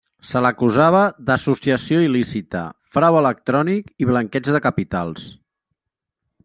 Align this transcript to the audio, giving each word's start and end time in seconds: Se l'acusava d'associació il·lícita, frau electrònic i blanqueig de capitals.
Se 0.27 0.39
l'acusava 0.43 1.01
d'associació 1.27 1.99
il·lícita, 2.07 2.63
frau 2.97 3.19
electrònic 3.21 3.93
i 4.05 4.09
blanqueig 4.13 4.53
de 4.57 4.65
capitals. 4.69 5.29